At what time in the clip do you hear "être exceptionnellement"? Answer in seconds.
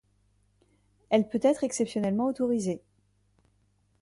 1.43-2.25